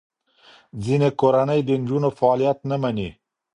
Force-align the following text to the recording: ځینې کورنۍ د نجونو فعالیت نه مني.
ځینې 0.83 1.09
کورنۍ 1.19 1.59
د 1.63 1.69
نجونو 1.81 2.09
فعالیت 2.17 2.57
نه 2.69 2.75
مني. 2.81 3.09